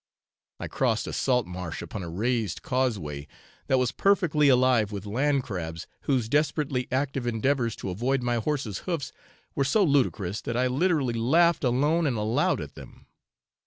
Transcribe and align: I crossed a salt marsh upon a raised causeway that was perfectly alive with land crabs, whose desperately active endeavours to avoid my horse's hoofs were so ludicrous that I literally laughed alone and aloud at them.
I 0.59 0.67
crossed 0.67 1.05
a 1.05 1.13
salt 1.13 1.45
marsh 1.45 1.83
upon 1.83 2.01
a 2.01 2.09
raised 2.09 2.63
causeway 2.63 3.27
that 3.67 3.77
was 3.77 3.91
perfectly 3.91 4.49
alive 4.49 4.91
with 4.91 5.05
land 5.05 5.43
crabs, 5.43 5.85
whose 6.05 6.27
desperately 6.27 6.87
active 6.91 7.27
endeavours 7.27 7.75
to 7.75 7.91
avoid 7.91 8.23
my 8.23 8.37
horse's 8.37 8.79
hoofs 8.89 9.11
were 9.53 9.63
so 9.63 9.83
ludicrous 9.83 10.41
that 10.41 10.57
I 10.57 10.65
literally 10.65 11.13
laughed 11.13 11.63
alone 11.63 12.07
and 12.07 12.17
aloud 12.17 12.61
at 12.61 12.73
them. 12.73 13.05